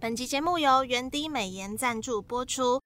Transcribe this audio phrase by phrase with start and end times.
[0.00, 2.79] 本集节目由原滴美颜赞助播出。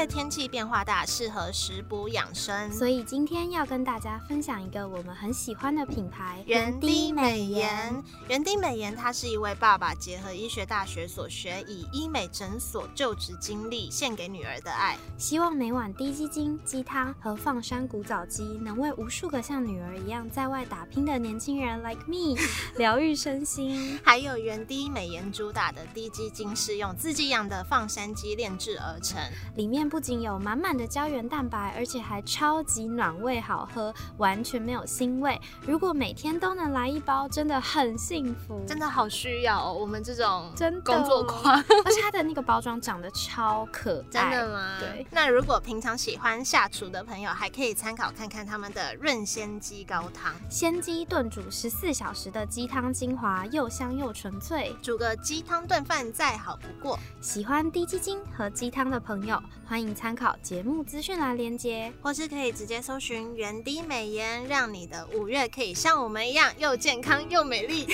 [0.00, 8.02] 月天气变化大，适合食补养生，所以今天要跟大家分享一个我们很喜欢的品牌——原滴美颜。
[8.26, 14.96] 原滴美颜，它是一位爸爸结合医学大学所学，以医美诊所就职经历献给女儿的爱。
[15.18, 22.40] 希望每晚滴鸡精、鸡汤和放山古早鸡，能为无数个像女儿一样在外打拼的年轻人 like me
[22.78, 24.00] 疗愈身心。
[24.02, 29.20] 还有原滴美颜主打的滴鸡精，是用自己养的放山鸡炼制而成。
[29.56, 35.38] 里面不仅有满满的胶原蛋白，而且还超级暖胃好喝，完全没有腥味。
[35.66, 39.72] 如果每天都能来一包，真的很幸福，真的好需要哦。
[39.72, 41.52] 我们这种真工作狂，
[41.84, 44.76] 而且它的那个包装长得超可爱，真的吗？
[44.78, 45.04] 对。
[45.10, 56.96] 那如果平常喜欢下厨的朋友，还可以参考看看他们的润鲜鸡高汤，鲜鸡炖煮十四小时的鸡汤精华，又香又纯粹，煮个鸡汤炖饭再好不过。
[57.20, 59.94] 喜欢低鸡精和鸡汤的朋友，欢迎。
[59.94, 67.86] 参考节目资讯栏连接，或是可以直接搜寻“原滴美颜”，让你的五月可以像我们一样又健康又美丽。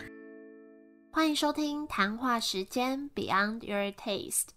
[1.10, 4.48] 欢迎收听谈话时间 Beyond Your Taste，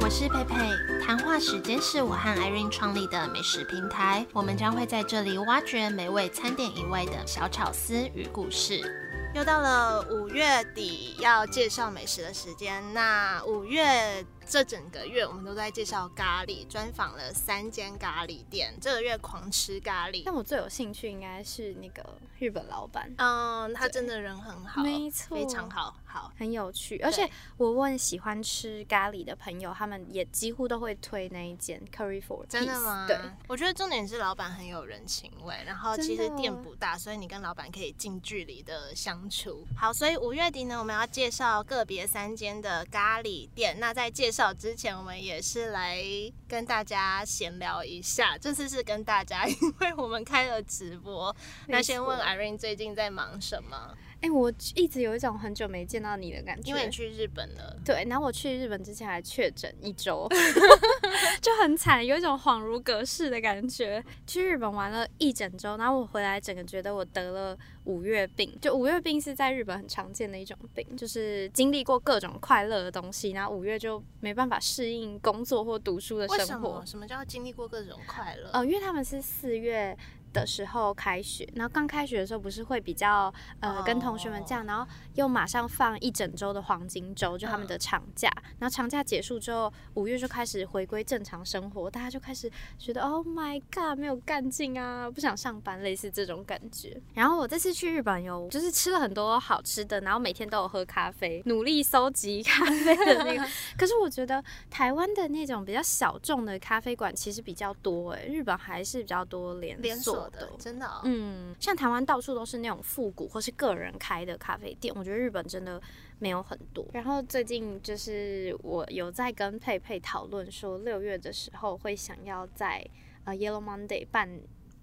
[0.00, 0.56] 我是佩佩。
[1.04, 9.01] 谈话时间是我和 Irene 创立的美食平台，我们将会在这里挖掘美味餐点以外的小巧思与故事。
[9.34, 14.24] 又到了五月底要介绍美食的时间，那五月。
[14.46, 18.74] 这整个月我们都在介绍咖喱，专访了三间咖喱店。
[18.80, 22.04] 这个月狂吃咖喱，但我最有兴趣应该是那个
[22.38, 23.10] 日本老板。
[23.18, 26.98] 嗯，他真的人很好，没错，非常好，好，很有趣。
[26.98, 32.44] 而且我问喜欢吃咖喱的朋友，他们也几乎都会推那一间 Curry for。
[32.46, 33.06] 真的吗？
[33.06, 33.18] 对，
[33.48, 39.66] 我觉得重点是老板很有人情味，然后其实店不大，所以你跟老板可以近距离的相处。
[39.76, 43.78] 好，所以五月底呢，我们要介绍个别三间的咖喱店。
[43.78, 46.02] 那在介绍之前，我们也是来
[46.48, 48.38] 跟大家闲聊一下。
[48.38, 51.34] 这次是跟大家， 因为我们开了直播。
[51.68, 53.94] 那先问 Irene 最近在忙什么？
[54.22, 57.76] 哎，我一直有一种很久没见到你的感觉，因为你去日本了。
[57.84, 60.28] 对，然后我去日本之前还确诊一周，
[61.42, 64.02] 就很惨，有一种恍如隔世的感觉。
[64.24, 68.56] 去日本玩了一整周，然后我回来，整个觉得我得了五月病。
[68.60, 76.80] 就五月病是在日本很常见的一种病，就是经历过各种快乐的东西，然后五月就没办法适应工作或读书的生活。
[76.86, 78.50] 什么叫经历过各种快乐？
[78.52, 79.98] 呃，因为他们是四月。
[80.32, 97.00] 的时候开学，然后刚开学的时候不是会比较呃跟同学们这样，然后又马上放一整周的黄金周，就他们的长假，然后长假结束之后，五月就开始回归正常生活，大家就开始觉得 Oh my God，没有干劲啊，不想上班，类似这种感觉。
[97.14, 103.46] 然后我这次去日本有就是吃了很多好吃的，然后每天都有喝咖啡，努力搜集咖啡的那个。
[103.76, 110.21] 可是我觉得台湾的那种比较小众的咖啡馆其实比较多哎，日本还是比较多连锁。
[110.30, 115.80] 的真的，嗯，像台湾到处都是那种复古或是个人开的咖啡店，我觉得日本真的
[116.18, 116.86] 没有很多。
[116.92, 122.84] 然后最近就是我有在跟佩佩讨论说，六月的时候会想要在
[123.24, 124.40] 呃 Yellow Monday 办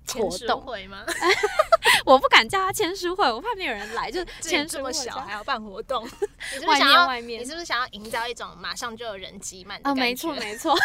[0.07, 1.05] 活动会吗？
[2.05, 4.09] 我不敢叫他签书会，我怕没有人来。
[4.09, 6.03] 就 签这么小还要办活动，
[6.67, 10.75] 外面外面，你是不是想要营造一种马上就有人挤满哦，没错没错，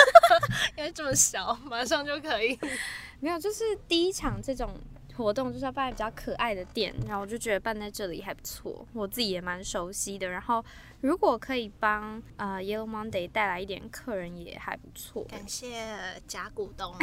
[0.76, 2.58] 因为这么小，马上就可以。
[3.20, 4.78] 没有，就是第一场这种
[5.16, 10.28] 活动就是要办比较可爱的店，然后我就觉得办在这里还不错，我自己也蛮熟悉的。
[10.28, 10.62] 然后
[11.00, 15.24] 如果可以帮呃 Yellow Monday 带来一点客人也还不错。
[15.24, 16.94] 感谢假股东。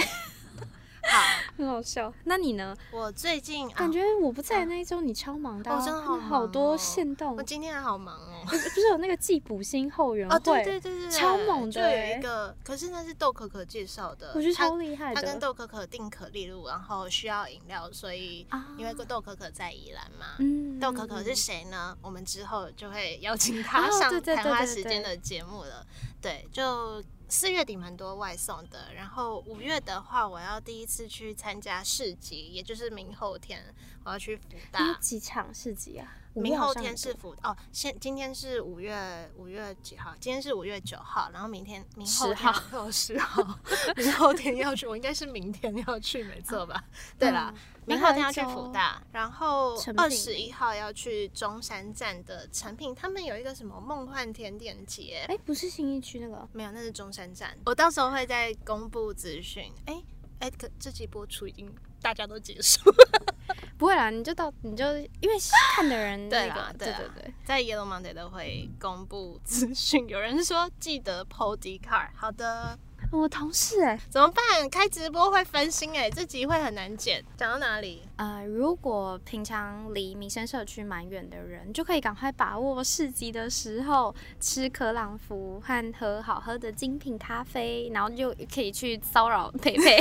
[1.03, 1.19] 好，
[1.57, 2.13] 很好笑。
[2.25, 2.75] 那你呢？
[2.91, 7.35] 我最近感觉我不在那一周，你超忙的，我真的好好多线动。
[7.35, 11.71] 我今天还好忙哦， 不是有那个季补星后援会，对对对对，超猛的。
[11.71, 15.21] 就有一个，可是那是豆可可介绍的，我觉得超厉害的。
[15.21, 18.45] 他跟豆可可订可丽露，然后需要饮料，所以
[18.77, 21.97] 因为豆可可在宜兰嘛，嗯，豆可可是谁呢？
[22.01, 25.85] 我们之后就会邀请他上谈话时间的节目了。
[26.21, 27.01] 对，就。
[27.31, 33.73] 四月底蛮多外送的，然后五月的话，我要第一次去参加市集，也就是明后天
[34.03, 34.93] 我要去福大。
[34.99, 36.17] 几场市集啊？
[36.33, 40.13] 明后天是福哦，现今天是五月五月几号？
[40.19, 43.59] 今天是五月九号，然后明天 明后天哦十号，
[43.95, 46.83] 明后天要去，我应该是明天要去，没错吧？
[47.19, 47.53] 对啦，
[47.85, 55.25] 明后天要去福大，然后二十一号要去中山站的成品，他们有一个什么梦幻甜点节？
[55.27, 57.57] 哎，不是新一区那个，没有，那是中山站。
[57.65, 59.71] 我到时候会再公布资讯。
[59.85, 60.01] 哎
[60.39, 61.73] 哎，可这集播出已经。
[62.01, 62.81] 大家都结束。
[63.77, 65.35] 不会啦，你就到你就因为
[65.75, 72.09] 看的人对 那对啦对对对，在 Yellow Monday 都会公布资讯，有人说记得 PO D card。
[72.15, 72.77] 好的，
[73.11, 74.69] 我同事哎、怎么办？
[74.69, 77.21] 开直播会分心哎，这集会很难剪。
[77.35, 78.01] 讲到哪里？
[78.15, 89.97] 呃，如果平常离民生社区蛮远的人，就可以赶快把握市集的时候，吃可朗福和喝好喝的精品咖啡，然后就可以去骚扰佩佩。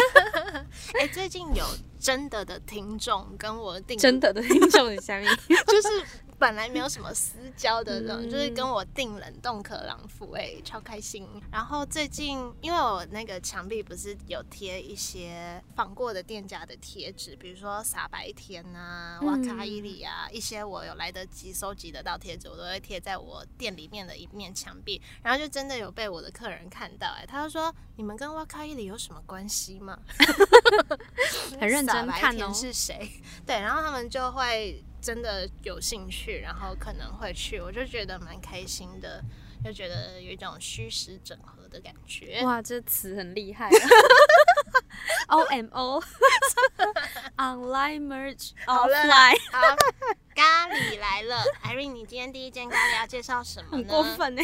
[1.01, 1.65] 哎、 最近有
[1.99, 5.29] 真的的听众跟我订，真的的听众的下面，
[5.67, 5.89] 就是
[6.41, 11.29] 本来没有什么私交的这种，嗯就是跟我订冷冻可朗福，哎，超开心。
[11.53, 25.01] 然后最近因为我那个墙壁不是有贴一些仿过的店家的贴纸，比如说傻白甜啊、嗯瓦卡伊里啊，一些我有来得及收集得到贴纸，我都会贴在我店里面的一面墙壁。
[25.23, 29.99] 然后就真的有被我的客人看到、哎，他就说：“你们跟瓦卡伊里有什么关系吗？”
[31.61, 33.11] 很认真看哦甜是谁？
[33.45, 39.23] 对，然后他们就会真的有兴趣，然后可能会去，我就觉得蛮开心的，
[39.65, 42.43] 就觉得有一种虚实整合的感觉。
[42.45, 43.71] 哇，这词很厉害、啊。
[45.29, 46.03] O M O
[47.39, 49.77] online merge offline，好，
[50.35, 53.85] 咖喱来了， Irene，你今天第一件咖喱要介绍什么很？
[53.85, 54.43] 过分哎。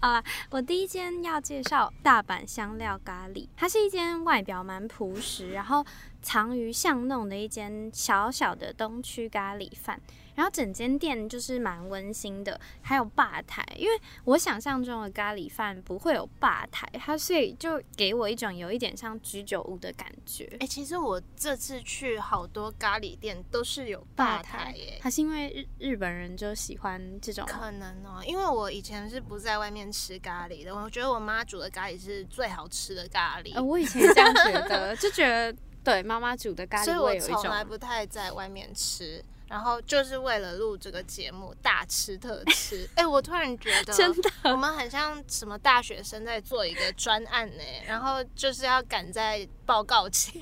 [0.00, 5.84] 好啦，我第一间要介绍大阪香料咖喱，它是一间外表蛮朴实，然后
[6.24, 10.00] 藏于巷弄的一间小小的东区咖喱饭。
[10.34, 20.50] 然后整间店就是蛮温馨的，还有吧台，因为我想象中的咖喱饭不会有吧台，它所以就给我一种有一点像居酒屋的感觉。
[20.58, 24.98] 哎、其实我这次去好多咖喱店都是有吧台耶。
[25.00, 33.54] 它是因为日日本人就喜欢这种可能哦，因为我以前是不在外面吃咖喱的，我觉得我妈煮的咖喱是最好吃的咖喱。
[33.54, 42.88] 呃，我以前也这样觉得， 就觉得对妈妈煮的咖喱所以我味有一从来不太在外面吃，然后就是为了录这个节目大吃特吃。
[42.96, 50.40] 哎、我突然觉得真的我们很像什么大学生在做一个专案呢，然后就是要赶在报告前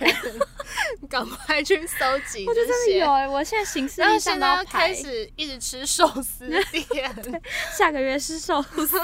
[1.11, 2.73] 赶快去搜集我觉得这。
[2.73, 7.43] 真的有哎、我现在行事然后历上现在要都要排开，始一直吃寿司店。
[7.77, 9.01] 下个月是寿司。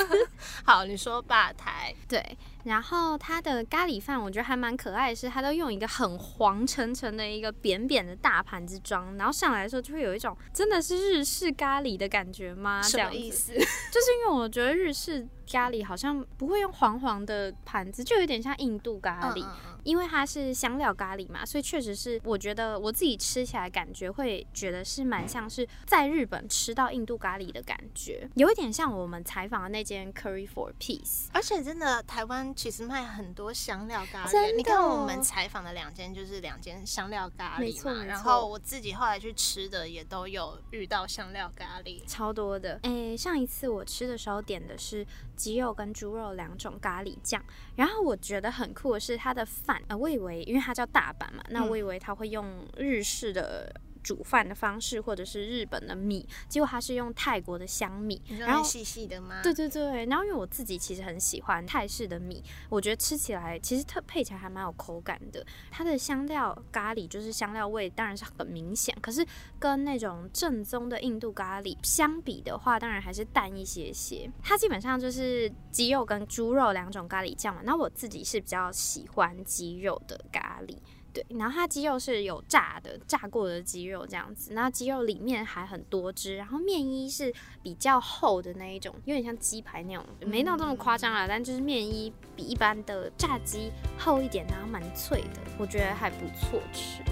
[0.65, 12.83] 好，你说吧台，对，然后它的咖喱饭我觉得还蛮可爱的是，它都用一个很黄澄澄的一个扁扁的大盘子装，然后上来的时候就会有一种真的是日式咖喱的感觉吗？
[12.83, 13.53] 什这样子么意思？
[13.55, 19.43] 就是因为我觉得日式咖喱好像不会用黄黄的盘子，就有点像印度咖喱。
[19.43, 31.29] 嗯嗯因为它是香料咖喱嘛，所以确实是我觉得我自己吃起来感觉会觉得是蛮像是在日本吃到印度咖喱的感觉，有一点像我们采访的那间 Curry for Peace。
[31.33, 34.57] 而且真的，台湾其实卖很多香料咖喱。
[34.57, 42.03] 你看我们采访的两间就是两间香料咖喱嘛，然后我自己后来去吃的也都有遇到香料咖喱。
[42.07, 45.07] 超多的，诶，上一次我吃的时候点的是
[45.39, 47.41] 鸡肉跟猪肉两种咖喱酱，
[47.77, 51.69] 然后我觉得很酷的是它的饭，呃，我以为因为它叫大阪嘛，那嗯。
[51.71, 53.73] 我以为它会用日式的
[54.09, 59.43] 煮饭的方式，或者是日本的米，结果它是用泰国的香米然后细细的吗？
[59.43, 65.45] 对对对，然后因为我自己其实很喜欢泰式的米，我觉得吃起来其实特配起来还蛮有口感的。
[65.71, 69.23] 它的香料咖喱就是香料味当然是很明显，可是
[69.59, 74.31] 跟那种正宗的印度咖喱相比的话，当然还是淡一些些。
[74.43, 80.79] 它基本上就是鸡肉跟猪肉两种咖喱酱嘛，那我自己是比较喜欢鸡肉的咖喱。
[81.19, 97.03] 对，然后它鸡肉是有炸的，炸过的鸡肉这样子，那鸡肉里面还很多汁，然后面衣是比较厚的那一种，有点像鸡排那种，没到这么夸张啦，但就是面衣比一般的炸鸡厚一点，然后蛮脆的，我觉得还不错吃。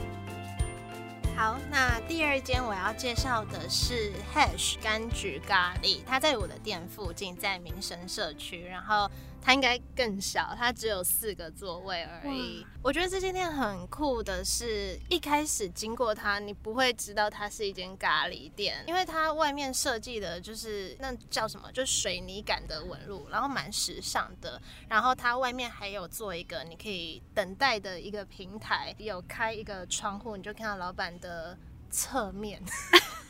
[1.36, 9.10] 好，那第二间我要介绍的是 Hash 柑橘咖喱，它在我的店附近，在民生社区，然后
[9.46, 12.66] 它应该更小，它只有四个座位而已。
[12.82, 24.60] 我觉得这间店很酷的是，一开始经过它，你不会知道它是一间咖喱店，因为它外面设计的就是那叫什么，就是水泥感的纹路，然后蛮时尚的。
[24.88, 31.56] 然后它外面还有做一个你可以等待的一个平台，有开一个窗户，你就看到老板的
[31.88, 32.60] 侧面。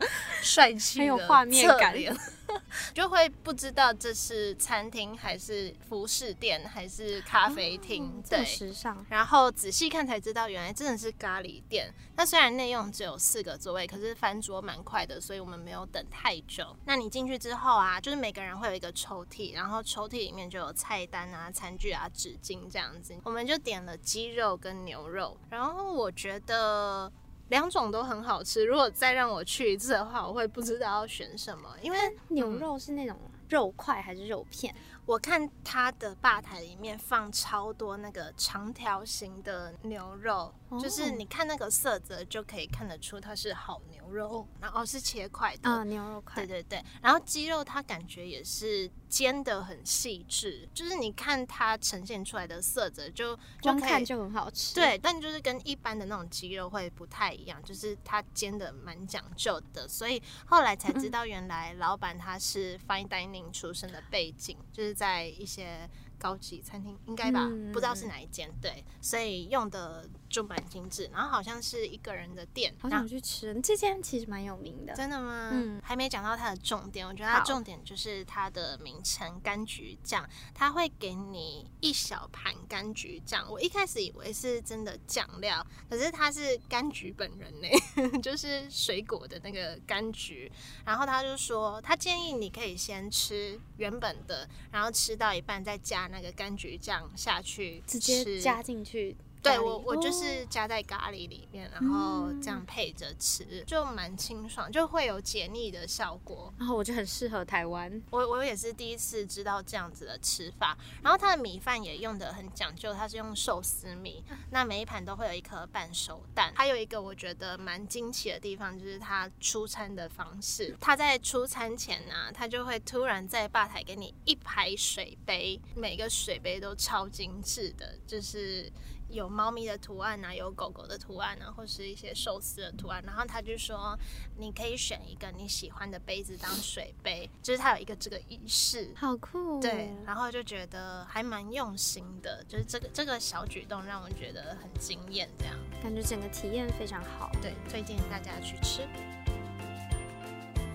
[0.42, 1.94] 帅气，很有画面感。
[2.92, 9.04] 就会不知道这是餐厅还是服饰店还是咖啡厅，对，时尚。
[9.08, 11.92] 然后仔细看才知道，原来真的是咖喱店。
[12.16, 16.76] 那虽然内用只有四个座位，可是翻桌蛮快的，所以我们没有等太久。
[16.84, 23.16] 那你进去之后啊，就是每个人会有一个抽屉，然后抽屉里面就有菜单啊、餐具啊、纸巾这样子。
[23.24, 27.10] 我们就点了鸡肉跟牛肉，然后我觉得。
[27.48, 31.98] 两种都很好吃，如果再让我去一次的话，我会不知道要选什么，因为
[32.28, 33.16] 牛肉是那种
[33.48, 34.74] 肉块还是肉片？
[35.06, 64.93] 我看他的吧台里面放超多那个长条形的牛肉，就是你看那个色泽就可以看得出它是好牛肉，然后是切块的啊，牛肉块，对对对，然后鸡肉它感觉也是煎的很细致，就是你看它呈现出来的色泽就光看就很好吃，对，但就是跟一般的那种鸡肉会不太一样，就是它煎的蛮讲究的，所以后来才知道原来老板他是 fine dining 出身的背景，就是。
[64.94, 65.88] 在一些
[66.24, 70.08] 高级餐厅，应该吧，不知道是哪一间，对，所以用的。
[70.34, 73.54] 就蛮精致，然后好像是一个人的店，好想去吃。
[73.60, 75.50] 这间其实蛮有名的，真的吗？
[75.52, 83.48] 嗯，还没讲到它的重点，我觉得它重点就是它的名称柑橘酱，它会给你一小盘柑橘酱。
[83.48, 90.50] 我一开始以为是真的酱料，可是它是柑橘本人呢， 就是水果的那个柑橘。
[90.84, 99.16] 然后他就说，他建议你可以先吃原本的，然后吃到一半再加那个柑橘酱下去，直接加进去。
[99.44, 106.52] 对我，我就是加在咖喱里面，然后这样配着吃，就蛮清爽，就会有解腻的效果。
[106.58, 110.76] 然后我就很适合台湾，我我也是第一次知道这样子的吃法。
[111.02, 116.50] 然后它的米饭也用的很讲究，它是用寿司米，那每一盘都会有一颗半熟蛋。
[116.56, 120.74] 还有一个我觉得蛮惊奇的地方，就是它出餐的方式。
[120.80, 128.72] 它在出餐前呢，它就会突然在吧台给你一排水杯，每个水杯都超精致的，就是。
[129.08, 133.02] 有猫咪的图案啊，有狗狗的图案啊，或是一些寿司的图案。
[133.04, 133.98] 然后他就说，
[134.36, 139.60] 你可以选一个你喜欢的杯子当水杯，就是他有一个这个仪式，好酷。
[139.60, 147.30] 对，然后就觉得还蛮用心的，就是这个这个小举动让我觉得很惊艳，这样感觉整个体验非常好。
[147.40, 148.86] 对，推荐大家去吃。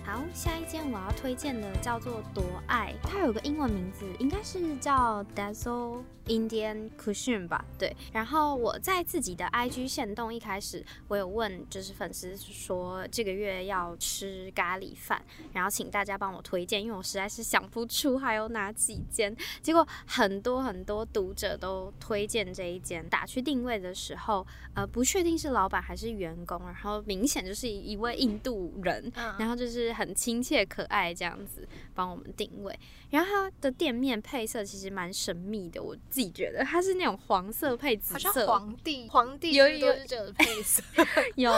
[0.09, 7.63] 好，下一间我要推荐的叫做夺爱，它有个英文名字，应该是叫 Dazzle Indian Cushion 吧？
[7.77, 7.95] 对。
[8.11, 15.21] 然后我在自己的 IG 线动一开始，我有问就是粉丝说这个月要吃咖喱饭，
[15.53, 19.35] 然后请大家帮我推荐，因为我实在是想不出还有哪几间。
[19.61, 29.93] 结果很多很多读者都推荐这一间，打去定位的时候，呃，不确定是老板还是员工，然后明显就是一位印度人，然后就是。
[29.99, 32.77] 很亲切可爱这样子帮我们定位，
[33.09, 40.81] 然后它的店面配色其实蛮神秘的，我自己觉得它是那种黄色配紫色，皇帝皇帝有有这的配色，
[41.35, 41.51] 有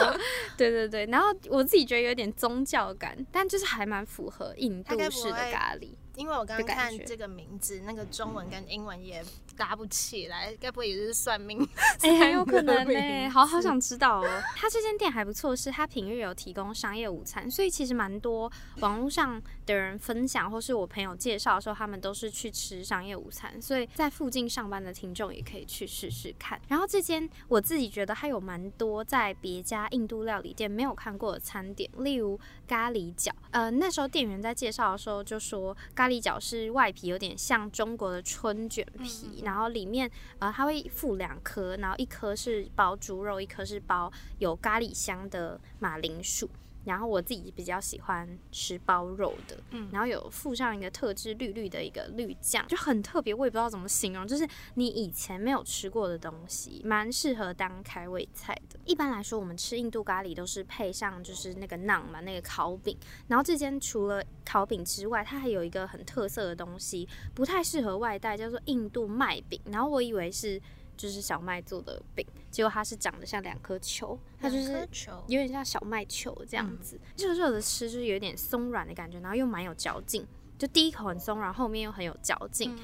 [0.56, 5.90] 对对对，然后我自己觉得有点宗教感，但就是还蛮符合印度式的咖喱。
[6.14, 9.24] 因为我刚刚看这个名字，那个中文跟英文也
[9.56, 11.66] 搭不起来，该不会也是算命？
[12.00, 13.28] 哎，很有可能呢。
[13.30, 14.42] 好好想知道哦。
[14.56, 23.60] 他这间店还不错，是他平日有提供商业午餐，所以其实蛮多网络上的人分享，或是我朋友介绍的时候，他们都是去吃商业午餐。
[23.60, 26.60] 所以在附近上班的听众也可以去试试看。
[26.68, 33.30] 然后这间我自己觉得还有蛮多在别家印度料理店没有看过的餐点，例如咖喱饺。
[33.50, 35.76] 呃，那时候店员在介绍的时候就说。
[35.94, 46.48] 咖喱饺是外皮有点像中国的春卷皮，然后里面呃它会附两颗，然后一颗是包猪肉，一颗是包有咖喱香的马铃薯。
[46.84, 58.78] 然后我自己比较喜欢吃包肉的，嗯，然后有附上一个特制绿绿的一个绿酱，就很特别，我也不知道怎么形容，就是你以前没有吃过的东西，蛮适合当开胃菜的。
[58.84, 62.96] 一般来说，我们吃印度咖喱都是配上就是那个馕嘛，那个烤饼。
[63.28, 69.60] 然后这间除了烤饼之外，它还有一个很特色的东西，不太适合外带，叫做印度麦饼。
[69.66, 70.60] 然后我以为是。
[71.02, 74.88] 就是小麦做的饼，结果它是长得像两颗球，它就是
[75.26, 80.24] 有点像小麦球这样子，热热的吃就是有点松软的感觉，然后又蛮有嚼劲，
[80.56, 82.78] 就第一口很松软，后面又很有嚼劲。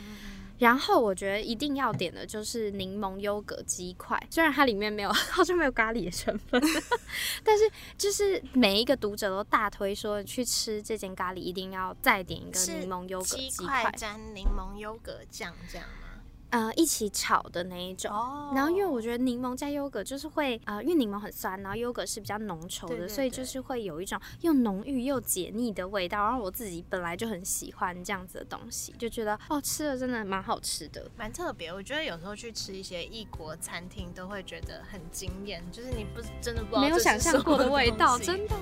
[0.58, 6.60] 然后我觉得一定要点的就是柠檬优格鸡块，虽然它里面没有 好像没有咖喱的成分，
[7.44, 16.07] 但是就是每一个读者都大推说去吃这间咖喱一定要再点一个柠檬优格鸡块沾柠檬优格酱这样吗？
[16.50, 18.10] 呃一起炒的那一种。
[18.10, 26.22] 哦然后因为我觉得柠檬加优格就是会呃，因为柠檬很酸，然后优格是比较浓稠的，对对所以就是会有一种又浓郁又解腻的味道。
[26.24, 31.10] 然后我自己本来就很喜欢这样子的东西，就觉得哦吃了真的蛮好吃的。
[31.16, 38.56] 蛮特别，我觉得有时候去吃一些异国餐厅都会觉得很惊艳，就是你不是真的不知道没有想象过的味道，真的。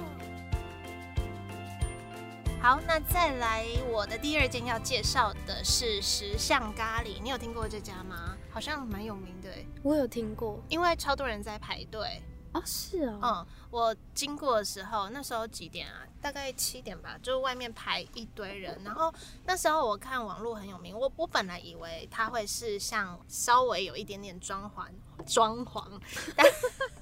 [2.60, 8.36] 好，那再来我的第二间要介绍的是石巷咖喱，你有听过这家吗？
[8.50, 12.20] 好像蛮有名的诶，我有听过因为超多人在排队。
[12.52, 16.02] 哦，是哦，嗯，我经过的时候，那时候几点啊？
[16.20, 18.80] 大概七点吧，就外面排一堆人。
[18.82, 19.12] 然后
[19.44, 24.86] 那时候我看网络很有名，我我本来以为它会是像稍微有一点点装潢
[25.26, 25.86] 装潢，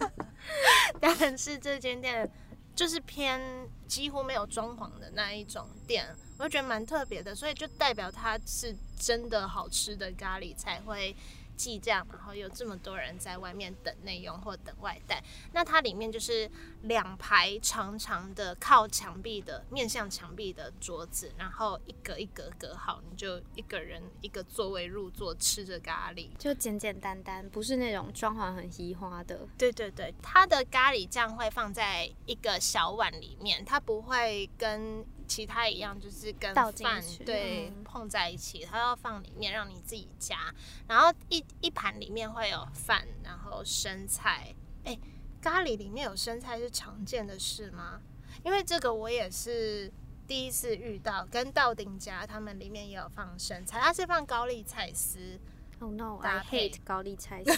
[1.01, 2.31] 但但是这间店
[2.75, 3.41] 就是偏
[3.87, 6.07] 几乎没有装潢的那一种店，
[6.39, 11.15] 我就觉得蛮特别的，所以就代表它是真的好吃的咖喱才会。
[11.57, 16.51] 记账，然后有这么多人在外面等内用或等外带，那它里面就是
[16.83, 26.29] 两排长长的靠墙壁的面向墙壁的桌子，然后一格一格隔好，你就一个人一个座位入座吃着咖喱。
[26.39, 29.47] 就简简单单，不是那种装潢很稀花的。
[29.57, 40.53] 对对对，它的咖喱酱会放在一个小碗里面，它不会跟其他一样，就是跟饭对、嗯碰在一起，它要放里面让你自己夹。
[40.89, 44.55] 然后一一盘里面会有饭，然后生菜。
[44.85, 44.99] 哎，
[45.41, 48.01] 咖喱里面有生菜是常见的事吗？
[48.43, 49.93] 因为这个我也是
[50.27, 55.39] 第一次遇到，跟道丁家他们里面也有放生菜，它是放高丽菜丝。
[55.81, 57.53] Oh no, 搭 I 配 hate 高丽菜丝。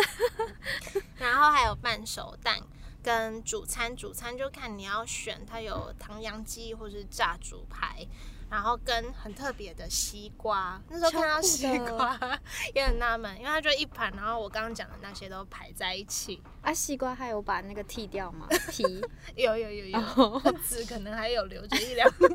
[1.16, 2.58] 然后还有半熟蛋
[3.02, 8.06] 跟主餐，主餐就看你要选，它有唐扬鸡或是炸猪排，
[8.50, 10.80] 然后跟很特别的西瓜。
[10.88, 12.18] 那时候看到西瓜
[12.74, 16.42] 也很纳闷，因为它就一盘，然后我刚刚讲的那些都排在一起。
[16.62, 18.46] 啊，西瓜还有把那个剃掉吗？
[18.70, 18.82] 皮？
[19.34, 22.28] 有有有有，哦籽可能还有留着一两个。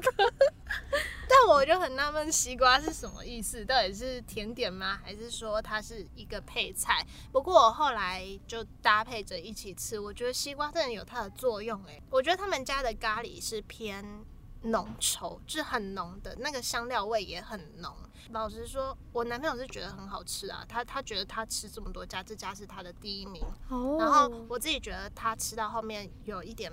[1.37, 3.65] 但我就很纳闷，西瓜是什么意思？
[3.65, 4.99] 到底是甜点吗？
[5.03, 7.05] 还是说它是一个配菜？
[7.33, 11.83] 不过我后来就搭配着一起吃，我觉得西瓜真的有它的作用。
[11.87, 14.25] 诶，我觉得他们家的咖喱是偏
[14.61, 17.93] 浓稠，就是很浓的那个香料味也很浓。
[18.31, 23.43] 老实说，我男朋友是觉得很好吃啊，他他觉得他吃这么多家，这家是他的第一名。
[23.69, 26.71] 哦然后我自己觉得他吃到后面有一点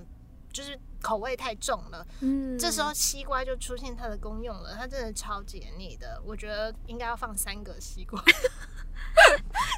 [0.52, 8.22] 就是口味太重了，嗯这时候西瓜就出现它的功用了，它真的超解腻的，我觉得应该要放三个西瓜。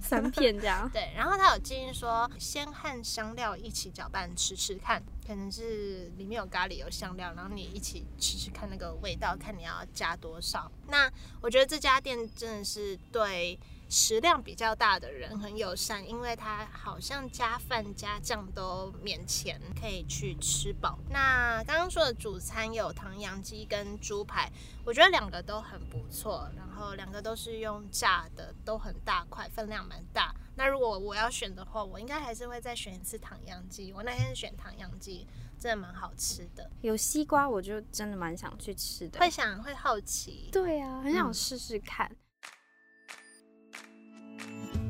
[0.03, 0.89] 三片这样。
[0.91, 10.71] 对，然后他有建议说，先和香料一起搅拌吃吃看，可能是里面有咖喱有香料，然后你一起吃吃看那个味道，看你要加多少。
[10.87, 11.11] 那
[11.41, 20.99] 我觉得这家店真的是对食量比较大的人很友善，因为他好像加饭加酱都免钱，可以去吃饱。
[21.11, 24.51] 那刚刚说的主餐有唐扬鸡跟猪排，
[24.85, 30.35] 我觉得两个都很不错，然后两个都是用炸的，都很大块，分量蛮大。
[30.57, 33.93] 那如果我要选的话，我应该还是会再选一次唐扬鸡。
[33.93, 35.27] 我那天是选唐扬鸡，
[35.59, 39.21] 真的蛮好吃的，有西瓜，我就真的蛮想去吃的。
[39.21, 40.49] 会想会好奇。
[40.53, 42.11] 对啊，很想嗯试试看。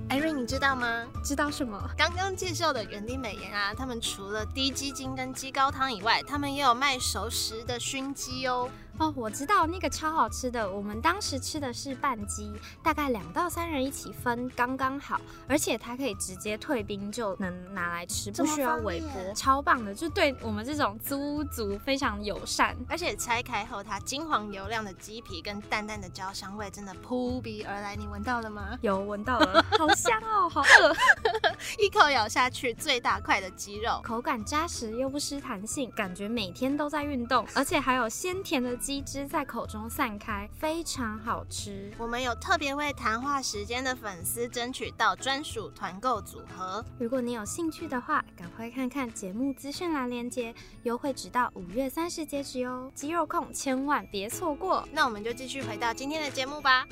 [0.09, 1.07] 艾瑞，你知道吗？
[1.25, 1.91] 知道什么？
[1.97, 8.69] 刚刚介绍的园丁美颜啊，他们除了低鸡精跟鸡高汤以外，他们也有卖熟食的熏鸡哦。
[8.99, 10.71] 哦，我知道那个超好吃的。
[10.71, 12.53] 我们当时吃的是半鸡，
[12.83, 15.21] 大概两到三人一起分，刚刚好。
[15.49, 22.77] 而且它可以直接退冰就能拿来吃，不需要方便微波，超棒的，就对我们这种租屋族非常友善。
[22.89, 28.79] 而且拆开后，它金黄油亮的鸡皮跟淡淡的焦香味真的扑鼻而来，你闻到了吗？
[28.81, 30.95] 有闻到了， 好香哦，好饿，
[31.83, 41.91] 一口咬下去，最大块的鸡肉，口感扎实又不失弹性，感觉每天都在运动，而且还有鲜甜的鸡汁在口中散开，非常好吃。
[41.97, 46.85] 我们有特别为谈话时间的粉丝争取到专属团购组合。
[46.99, 52.93] 如果你有兴趣的话，赶快看看节目资讯栏链接，优惠直到五月三十截止哟！
[52.95, 54.87] 肌肉控千万别错过。
[54.93, 56.87] 那我们就继续回到今天的节目吧。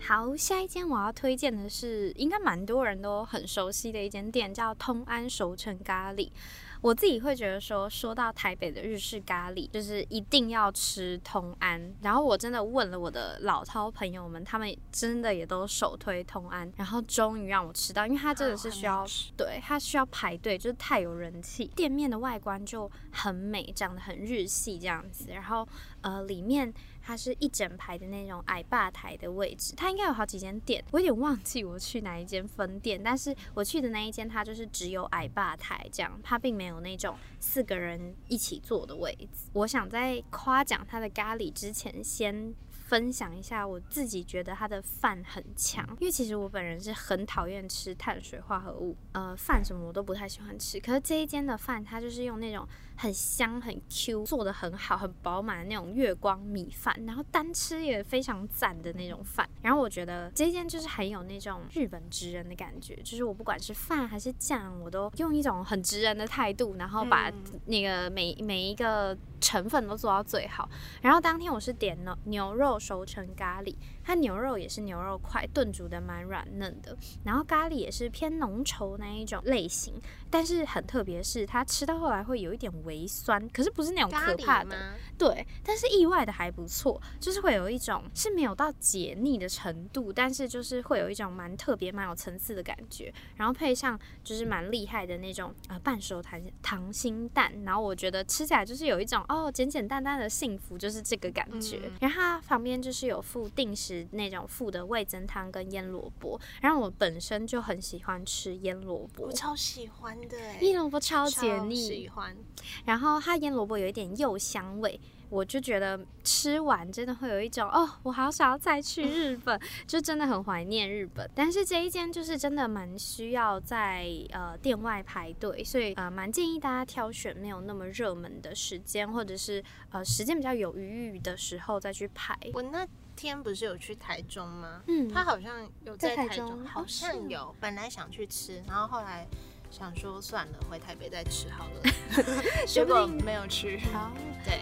[0.00, 6.30] 好，下一间我要推荐的是，应该蛮多人都很熟悉的一间店，叫通安熟成咖喱。
[6.80, 11.94] 我自己会觉得说，说到台北的日式咖喱，就是一定要吃通安。
[12.02, 16.72] 然后我真的问了我的老饕朋友们，他们真的也都首推通安。
[16.76, 19.04] 然后终于让我吃到，因为它真的是需要，
[19.36, 21.66] 对，它需要排队，就是太有人气。
[21.74, 25.26] 店面的外观就很美，长得很日系这样子。
[25.30, 25.66] 然后
[26.02, 26.72] 呃，里面
[27.08, 39.48] 它是一整排的那种矮吧台的位置，它应该有好几间店，我有点忘记我去哪一间分店，但是我去的那一间它就是只有矮吧台这样，它并没有那种四个人一起坐的位置。
[39.54, 42.54] 我想在夸奖它的咖喱之前，先。
[42.88, 50.80] 分享一下，我自己觉得它的饭很强，因为其实我本人是很讨厌吃碳水化合物，呃，饭什么我都不太喜欢吃。
[50.80, 52.66] 可是这一间的饭，它就是用那种
[52.98, 59.48] 很香、很 Q，做的很好、很饱满的那种月光米饭，然后单吃也非常赞的那种饭。
[59.62, 67.32] 然后我觉得这一间就是很有那种日本职人的感觉，就是我不管是饭还是酱，我都用一种很职人的态度，然后把
[67.66, 69.16] 那个每每一个。
[69.40, 70.68] 成分都做到最好，
[71.00, 73.72] 然后当天我是点了牛肉熟成咖喱，
[74.08, 99.18] 它牛肉也是牛肉块炖煮的蛮软嫩的，然后咖喱也是偏浓稠那一种类型，但是很特别是它吃到后来会有一点微酸，可是不是那种可怕的，对，但是意外的还不错，就是会有一种是没有到解腻的程度，但是就是会有一种蛮特别蛮有层次的感觉，然后配上就是蛮厉害的那种呃半熟糖糖心蛋，然后我觉得吃起来就是有一种。
[99.28, 101.90] 哦，简简单单的幸福就是这个感觉。
[102.00, 106.40] 然后它旁边就是有附定时那种附的味增汤跟腌萝卜。
[106.60, 111.76] 然后我本身就很喜欢吃腌萝卜，我超喜欢的，腌萝卜超解腻。
[111.76, 112.36] 喜欢。
[112.84, 115.00] 然后它腌萝卜有一点柚香味。
[115.30, 121.30] 我就觉得吃完真的会有一种哦，我好想要再去日本，就真的很怀念日本。
[121.34, 132.34] 但是这一间就是真的蛮需要在呃店外排队，所以呃蛮建议大家挑选没有那么热门的时间，或者是呃时间比较有余裕的时候再去排。
[132.54, 134.80] 我那天不是有去台中吗？
[134.86, 137.52] 嗯，他好像有在台中，好像有。
[137.60, 139.26] 本来想去吃，然后后来
[139.72, 141.82] 想说算了，回台北再吃好了，
[142.64, 143.80] 结果没有去。
[143.92, 144.12] 好，
[144.44, 144.60] 对。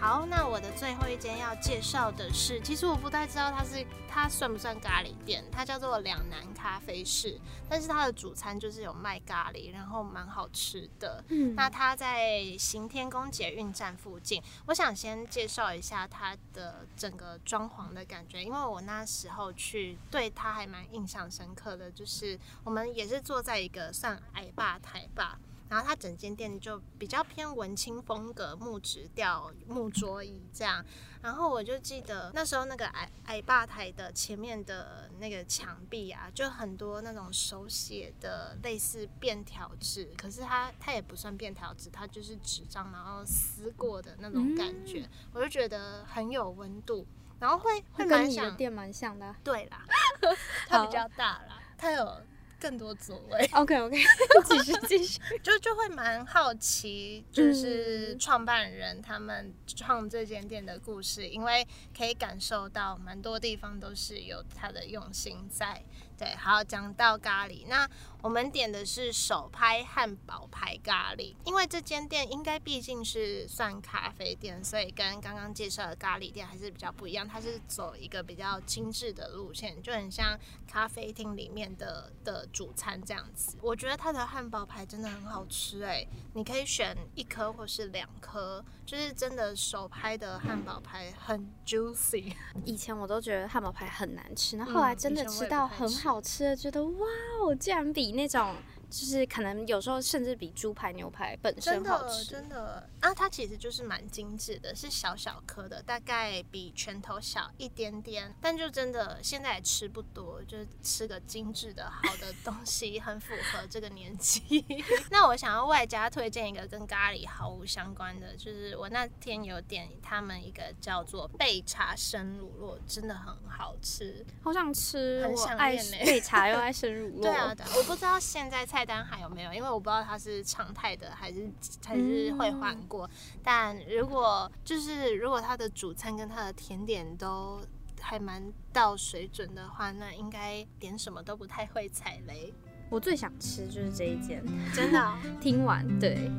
[0.00, 7.36] 好，那我的最后一间要介绍的是，其实我不太知道它是它算不算咖喱店，它叫做两南咖啡室，
[7.68, 11.24] 但是它的主餐就是有卖咖喱，然后蛮好吃的。
[11.30, 14.40] 嗯，那它在行天宫捷运站附近。
[14.66, 25.40] 我想先介绍一下它的整个装潢的感觉，因为我那时候去对它还蛮印象深刻的，就是我们也是坐在一个算矮吧台吧。
[25.68, 30.84] 然后它整间店就比较偏文青风格，木质调木桌椅这样。
[31.20, 47.04] 然后我就记得那时候那个矮矮吧台的前面的那个墙壁啊，就很多那种手写的类似便条纸，可是它它也不算便条纸，它就是纸张，然后撕过的那种感觉，我就觉得很有温度，
[47.40, 49.34] 然后会会蛮想店蛮像的。
[49.42, 49.84] 对啦，
[50.68, 52.22] 它比较大啦，它有。
[52.60, 53.48] 更多座位。
[53.54, 53.96] OK OK，
[54.44, 61.66] 继续继续，就就会蛮好奇，就是创办人他们创这间店的故事，因为
[61.96, 65.82] 可以感受到蛮多地方都是有他的用心在。
[66.18, 67.88] 对，好讲到咖喱，那
[68.20, 77.26] 我们点的是手拍汉堡排咖喱，因为这间店应该毕竟是算咖啡店，所以跟刚刚介绍的咖喱店还是比较不一样。
[77.28, 83.56] 它是走一个比较精致的路线，就很像咖啡厅里面的的主餐这样子。
[83.62, 86.04] 我觉得它的汉堡排真的很好吃哎，
[86.34, 92.34] 你可以选一颗或是两颗，就是真的手拍的汉堡排很 juicy。
[92.64, 96.07] 以前我都觉得汉堡排很难吃，那后来真的吃到很好。
[96.08, 97.06] 好吃，觉得哇
[97.42, 98.54] 哦，竟然比那种。
[98.90, 103.14] 就是可能有时候甚至比猪排牛排本身好吃，真的啊！
[103.14, 114.64] 它其实就是蛮精致的，是小小颗的，大概比拳头小一点点，但就真的现在也吃不多，就是吃个精致的好的东西， 很符合这个年纪。
[115.10, 127.22] 那我想要外加推荐一个跟咖喱毫无相关的，就是我那天有点他们一个叫做贝茶生乳酪，真的很好吃，好想吃，很想念贝茶 又爱生乳酪。
[127.24, 128.77] 对啊，我不知道现在菜。
[128.78, 129.52] 菜单还有没有？
[129.52, 131.50] 因为我不知道它是常态的还是
[131.84, 133.10] 还是会换过。
[133.42, 137.60] 但如果就是如果它的主餐跟它的甜点都
[138.00, 138.40] 还蛮
[138.72, 142.54] 到水准的话，那应该点什么都不太会踩雷。
[142.88, 145.14] 我最想吃就是这一间，真的。
[145.42, 146.30] 听完对。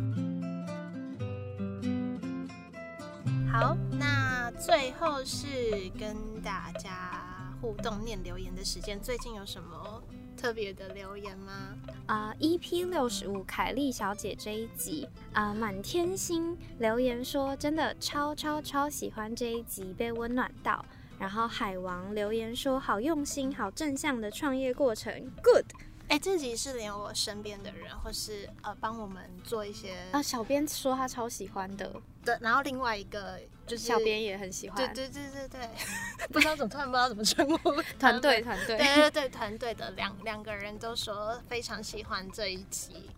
[3.51, 8.97] 好，那最后是跟大家互动念留言的时间。
[8.97, 10.01] 最近有什么？
[10.39, 11.75] 特别的留言吗？
[12.05, 20.83] 啊，EP 六十五凯莉小姐这一集啊，满天星留言说真的超超超喜欢这一集，被温暖到。
[21.19, 25.65] 然后海王留言说好用心，好正向的创业过程，Good。
[26.07, 31.93] 哎，这集是连我身边的人，或是呃帮我们做一些啊，小编说他超喜欢的。
[32.23, 33.37] 对，然后另外一个。
[33.69, 35.69] 就是小编也很喜欢，对对对对对，
[36.33, 37.71] 不知道怎么突然不知道怎么称呼。
[37.99, 43.09] 团队团队，对对对团队的两两个人都说非常喜欢这一集，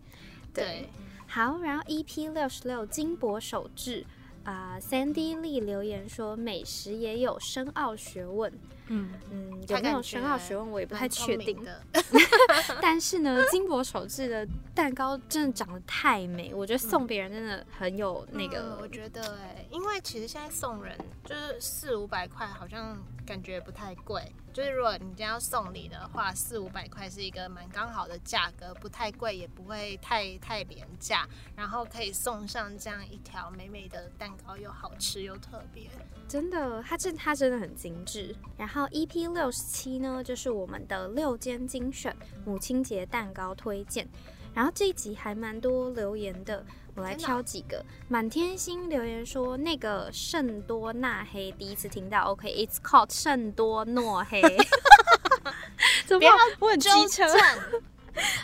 [0.52, 0.88] 对，
[1.26, 4.04] 好，然后 EP 六十六金箔手制
[4.44, 8.52] 啊，Sandy Lee 留言说美食也有深奥学问。
[8.94, 11.82] 嗯嗯，有没有深奥学问我也不太确定的。
[12.82, 18.78] 但是呢，金箔手制的蛋糕真的长得太美，我觉得送别人真的很有那个。
[18.82, 24.22] 我觉得哎，因为其实现在送人就是四五百块，好像感觉不太贵。
[24.52, 35.88] 就是如果你今天要送礼的话，四五百块是一个蛮刚好的价格，不太贵，也不会太太廉价，然后可以送上这样一条美美的蛋糕，又好吃又特别。
[36.28, 38.34] 真的，它真它真的很精致。
[38.56, 44.06] 然后 EP 六十七呢，就是我们的六间精选母亲节蛋糕推荐。
[44.54, 46.62] 然后这一集还蛮多留言的，
[46.94, 47.84] 我来挑几个。
[48.08, 54.42] 满天星留言说那个圣多纳黑第一次听到，OK，It's called 圣多诺黑。
[56.06, 56.26] 怎么
[56.58, 57.24] 我很机车。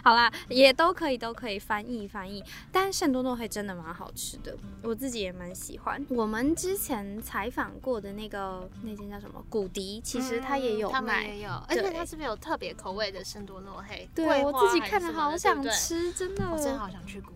[0.02, 2.42] 好啦，也都可以，都可以翻译翻译。
[2.72, 6.02] 但圣多诺黑真的蛮好吃的，我自己也蛮喜欢。
[6.08, 11.50] 我们之前采访过的那个那间叫什么古迪，其实它也有卖，也有。
[11.68, 14.08] 而且它是不是有特别口味的圣多诺黑？
[14.14, 17.34] 对我自己看着好想吃，真的，我真的好想去古。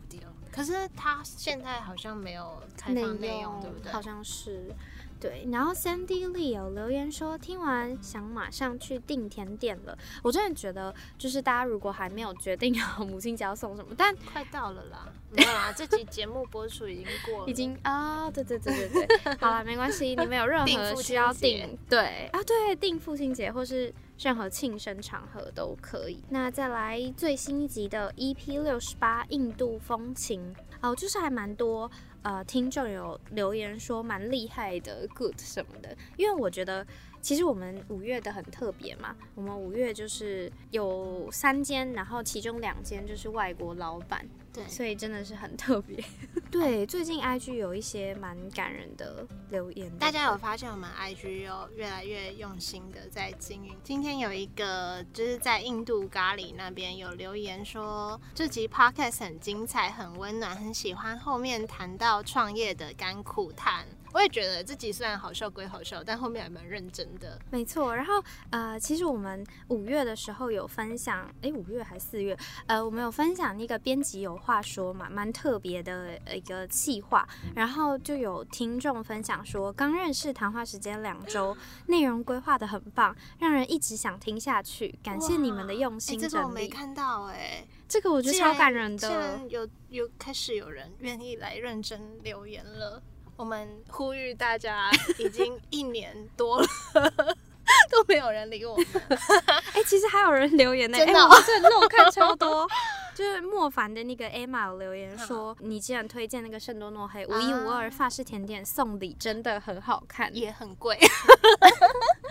[0.52, 3.90] 可是他现在好像没有开放内容，对不对？
[3.90, 4.72] 好像是。
[5.18, 9.96] 对，然后 Sandy Lee 有留言说，听完想马上去订甜点了。
[10.20, 26.22] 我真的觉得，就是大家如果还没有决定好母亲节要送什么，但快到了啦，没有啦，这集节目播出已经过了，已经啊，对对对对对， 好了，没关系，你们有任何需要订，对啊，对，订父亲节或是任何庆生场合都可以。
[26.28, 31.90] 那再来最新一集的 EP 六十八印度风情哦，就是还蛮多。
[32.22, 36.86] 呃，听众有留言说蛮厉害的，good 什么的，因为我觉得
[37.22, 44.28] 其实我们五月的很特别嘛，我们五月就是有三间，然后其中两间就是外国老板。
[44.52, 46.04] 对，所以真的是很特别。
[46.52, 53.74] 对，最近 IG 有一些蛮感人的留言，大家有发现我们 IG 有越来越用心的在经营。
[53.82, 63.86] 今天有一个就是在印度咖喱那边有留言说，这集 Podcast 很精彩，很温暖，很喜欢后面谈到创业的甘苦谈。
[64.12, 67.38] 我也觉得自己虽然好笑归好笑，但后面还蛮认真的。
[67.50, 72.36] 没错，然后呃，其实我们五月的时候有分享，哎，五月还是四月？
[72.66, 77.26] 呃，我们有分享那个编辑有话说嘛，蛮特别的一个计划。
[77.54, 84.98] 然后就有听众分享说，刚认识谈话时间两周，内容规划的很棒，让人一直想听下去。
[85.02, 86.30] 感谢你们的用心整理。
[86.30, 89.40] 这个我没看到哎，这个我觉得超感人的。
[89.48, 93.02] 有有开始有人愿意来认真留言了。
[93.36, 96.66] 我们呼吁大家， 已经一年多了，
[97.90, 98.86] 都没有人理我们。
[99.74, 102.68] 哎，其实还有人留言呢，真的，真的我看超多。
[103.14, 110.98] 就是莫凡的那个 Emma 有留言说，你既然推荐那个圣多诺黑，无一无二法式甜点送礼真的很好看，也很贵，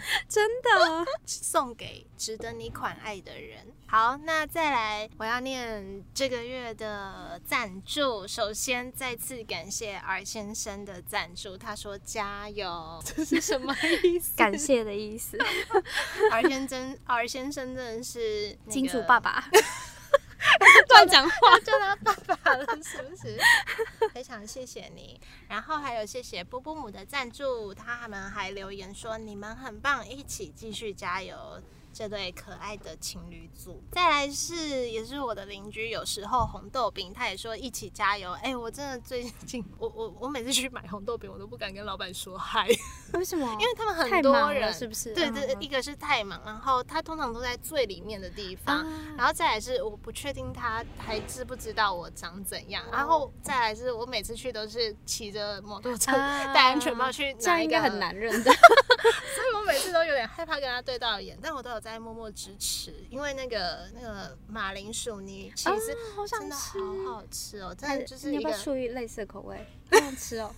[0.28, 3.68] 真的送给值得你款爱的人。
[3.88, 8.26] 好，那再来，我要念这个月的赞助。
[8.26, 14.38] 首先再次感谢 R 先生的赞助，他说加油，这是什么意思？
[14.38, 15.38] 感谢的意思。
[16.32, 19.50] R 先生，R 先生真的是金主爸爸。
[20.92, 23.38] 乱讲话，叫他爸爸了， 是不是？
[24.14, 31.62] 非常谢谢你，然后还有谢谢波波姆的赞助，他们还留言说你们很棒，一起继续加油。
[31.94, 38.32] 这对可爱的情侣组，再来是也是我的邻居，有时候红豆饼，他也说一起加油。
[38.42, 42.66] 哎，我真的最近，我我我每次去买红豆饼，我都不敢跟老板说嗨。
[43.14, 43.46] 为什么？
[43.60, 45.14] 因为他们很多人，是不是？
[45.14, 58.52] 对对，一个是太忙，然后他通常都在最里面的地方，然后再来是我不确定他还知不知道我长怎样，然后再来是我每次去都是骑着摩托车戴安全帽去，这样应该很难认的，
[59.36, 61.81] 所以我每次都有点害怕跟他对到眼，但我都有。
[61.82, 65.98] 在默默支持，因为那个那个马铃薯泥其实
[66.30, 69.58] 真的好好吃哦，真的就是一个属于类似的口味，
[69.92, 70.54] 好想吃哦，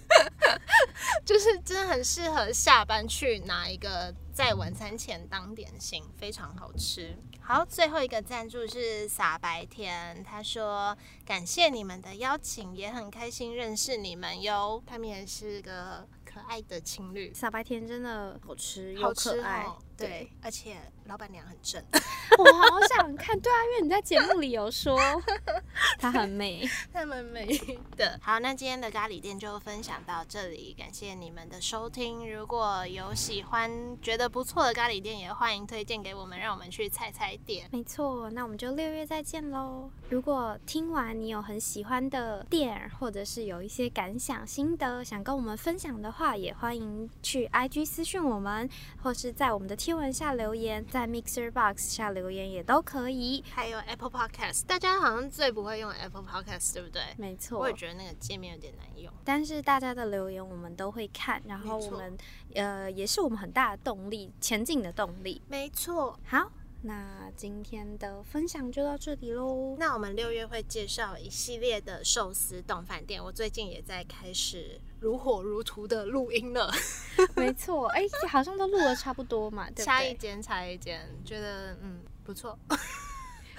[1.25, 7.15] 就是真的很适合下班去拿一个在晚餐前当点心，非常好吃。
[7.39, 14.81] 好，最后一个赞助是傻白甜，他说感谢你们的邀请，也很开心认识你们哟。
[14.85, 19.67] 他们也是个可爱的情侣，傻白甜真的好吃又可爱。
[19.97, 21.83] 对，而且老板娘很正，
[22.37, 23.39] 我好想看。
[23.39, 24.97] 对啊，因为你在节目里有说
[25.99, 27.47] 她很美，她蛮美
[27.95, 28.19] 的。
[28.21, 32.31] 好，那今天的咖喱店就分享到这里，感谢你们的收听。
[32.31, 37.67] 如果有喜欢、觉得不错的咖喱店，也欢迎推荐给我们，让我们去踩踩点。
[37.71, 39.89] 没错，那我们就六月再见喽。
[40.09, 48.69] 如果听完你有很喜欢的店，或者是有一些感想、心得想跟我们分享的话，也欢迎去 IG 私讯我们，
[49.01, 53.43] 或是在我们的贴文下留言，在 Mixer Box 下留言也都可以。
[53.51, 57.01] 还有 Apple Podcast，大家好像最不会用 Apple Podcast，对不对？
[57.17, 59.11] 没错，我也觉得那个界面有点难用。
[59.25, 62.17] 但是大家的留言我们都会看，然后我们
[62.55, 65.41] 呃也是我们很大的动力，前进的动力。
[65.49, 66.17] 没错。
[66.23, 66.49] 好。
[66.85, 69.77] 那今天的分享就到这里喽。
[69.79, 76.71] 那我们六月会介绍一系列的寿司动饭店，我最近也在开始如火如荼的录音了。
[77.35, 82.57] 没错，哎，好像都录了差不多嘛， 差一间差一间，觉得嗯不错，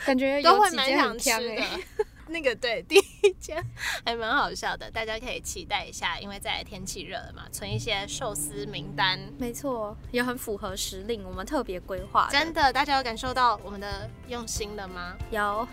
[0.06, 1.62] 感觉都会蛮想吃的。
[2.28, 3.62] 那个对， 第一间
[4.04, 9.18] 还蛮好笑的，大家可以期待一下，因为在天气热了嘛，存一些寿司名单。
[9.38, 12.28] 没错，也很符合时令，我们特别规划。
[12.30, 15.16] 真的，大家有感受到我们的用心了吗？
[15.30, 15.66] 有，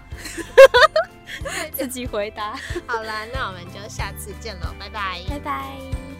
[1.73, 2.55] 自己回答。
[2.87, 6.10] 好啦，那我们就下次见喽，拜拜，拜拜。